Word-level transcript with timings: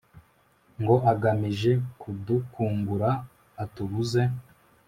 ngo 0.81 0.95
agamije 1.11 1.71
kudukungura 2.01 3.09
atubuze 3.63 4.21